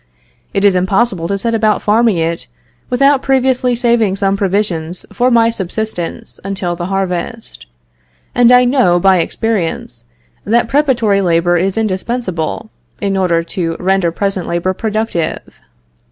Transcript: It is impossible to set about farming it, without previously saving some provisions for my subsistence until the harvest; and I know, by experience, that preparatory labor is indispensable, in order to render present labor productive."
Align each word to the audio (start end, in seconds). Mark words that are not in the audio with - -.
It 0.51 0.65
is 0.65 0.73
impossible 0.73 1.27
to 1.27 1.37
set 1.37 1.53
about 1.53 1.83
farming 1.83 2.17
it, 2.17 2.47
without 2.89 3.21
previously 3.21 3.75
saving 3.75 4.15
some 4.15 4.35
provisions 4.35 5.05
for 5.13 5.29
my 5.29 5.51
subsistence 5.51 6.39
until 6.43 6.75
the 6.75 6.87
harvest; 6.87 7.67
and 8.33 8.51
I 8.51 8.65
know, 8.65 8.99
by 8.99 9.17
experience, 9.19 10.05
that 10.43 10.67
preparatory 10.67 11.21
labor 11.21 11.55
is 11.55 11.77
indispensable, 11.77 12.71
in 12.99 13.15
order 13.15 13.43
to 13.43 13.77
render 13.79 14.09
present 14.11 14.47
labor 14.47 14.73
productive." 14.73 15.61